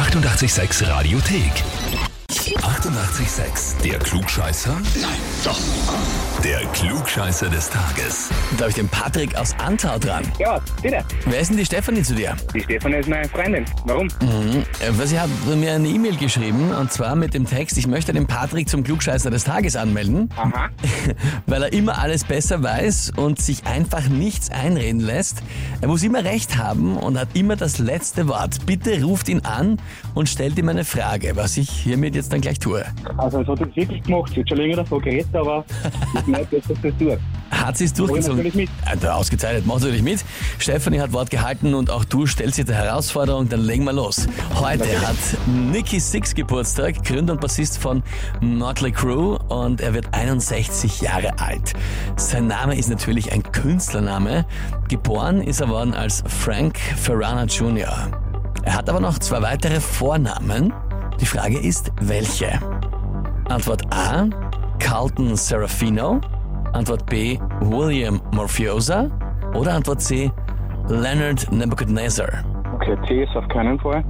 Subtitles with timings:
[0.00, 2.09] 886 Radiothek.
[2.56, 3.80] 88,6.
[3.84, 4.72] Der Klugscheißer?
[5.00, 5.10] Nein,
[5.44, 5.58] doch.
[6.42, 8.30] Der Klugscheißer des Tages.
[8.52, 10.24] Da habe ich den Patrick aus Antau dran.
[10.38, 11.04] Ja, bitte.
[11.26, 12.36] Wer ist denn die Stefanie zu dir?
[12.54, 13.64] Die Stefanie ist meine Freundin.
[13.84, 14.08] Warum?
[14.08, 18.12] Äh, Weil sie hat mir eine E-Mail geschrieben und zwar mit dem Text, ich möchte
[18.12, 20.70] den Patrick zum Klugscheißer des Tages anmelden, Aha.
[21.46, 25.38] weil er immer alles besser weiß und sich einfach nichts einreden lässt.
[25.80, 28.66] Er muss immer recht haben und hat immer das letzte Wort.
[28.66, 29.80] Bitte ruft ihn an
[30.14, 32.84] und stellt ihm eine Frage, was ich hiermit jetzt dann gleich tue.
[33.16, 34.32] Also, es hat jetzt wirklich gemacht.
[34.34, 35.64] Sie hat schon länger davon geredet, aber
[36.20, 37.18] ich merke, dass das tut.
[37.50, 38.36] Hat sie es ich durchgezogen?
[38.36, 38.70] natürlich mit.
[38.86, 40.24] Also ausgezeichnet, mach natürlich mit.
[40.58, 44.28] Stefanie hat Wort gehalten und auch du stellst dir die Herausforderung, dann legen wir los.
[44.54, 45.16] Heute hat
[45.72, 48.02] Nicky Six Geburtstag, Gründer und Bassist von
[48.40, 51.74] Motley Crue und er wird 61 Jahre alt.
[52.16, 54.46] Sein Name ist natürlich ein Künstlername.
[54.88, 58.10] Geboren ist er worden als Frank Ferrana Jr.
[58.62, 60.72] Er hat aber noch zwei weitere Vornamen.
[61.20, 62.58] Die Frage ist, welche?
[63.48, 64.26] Antwort A,
[64.78, 66.20] Carlton Serafino.
[66.72, 69.10] Antwort B, William Morfiosa.
[69.54, 70.30] Oder Antwort C,
[70.88, 72.28] Leonard Nebuchadnezzar.
[72.74, 74.02] Okay, C ist auf keinen Fall.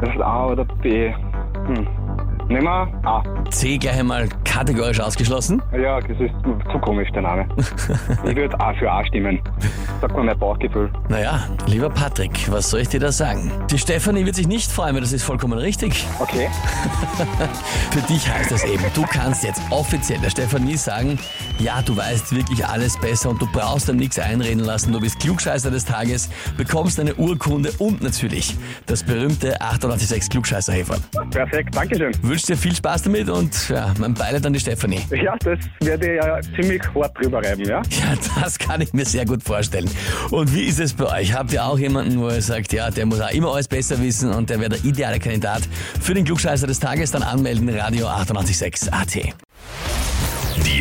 [0.00, 1.12] Das ist A oder B.
[1.66, 1.86] Hm.
[2.48, 3.22] Nehmen wir A.
[3.50, 5.60] C gleich einmal kategorisch ausgeschlossen.
[5.78, 6.32] Ja, das ist
[6.72, 7.46] zu komisch, der Name.
[8.24, 9.40] Ich würde A für A stimmen.
[10.00, 10.90] Sagt mir mein Bauchgefühl.
[11.08, 13.50] Naja, lieber Patrick, was soll ich dir da sagen?
[13.70, 16.06] Die Stefanie wird sich nicht freuen, weil das ist vollkommen richtig.
[16.20, 16.48] Okay.
[17.90, 21.18] Für dich heißt das eben, du kannst jetzt offiziell der Stefanie sagen,
[21.58, 25.18] ja, du weißt wirklich alles besser und du brauchst dann nichts einreden lassen, du bist
[25.20, 28.56] Klugscheißer des Tages, bekommst eine Urkunde und natürlich
[28.86, 31.00] das berühmte 886 klugscheißer -Häferl.
[31.30, 32.12] Perfekt, Dankeschön.
[32.22, 35.00] Wünsche dir viel Spaß damit und ja, mein Beileid an die Stefanie.
[35.10, 37.82] Ja, das werde ich ja ziemlich hart drüber reiben, ja?
[37.98, 39.90] Ja, das kann ich mir sehr gut vorstellen.
[40.30, 41.34] Und wie ist es bei euch?
[41.34, 44.32] Habt ihr auch jemanden, wo ihr sagt, ja, der muss auch immer alles besser wissen
[44.32, 45.62] und der wäre der ideale Kandidat
[46.00, 47.10] für den Klugscheißer des Tages?
[47.10, 49.47] Dann anmelden, Radio 886 AT.